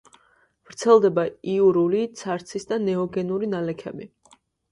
ვრცელდება 0.69 1.25
იურული, 1.55 2.01
ცარცის 2.21 2.65
და 2.73 2.81
ნეოგენური 2.87 3.51
ნალექები. 3.55 4.09